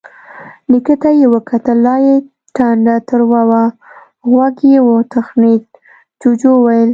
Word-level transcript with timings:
نيکه 0.69 0.95
ته 1.01 1.09
يې 1.19 1.27
وکتل، 1.35 1.77
لا 1.85 1.95
يې 2.05 2.15
ټنډه 2.55 2.95
تروه 3.07 3.41
وه. 3.49 3.65
غوږ 4.31 4.57
يې 4.71 4.79
وتخڼېد، 4.89 5.63
جُوجُو 6.21 6.51
وويل: 6.57 6.89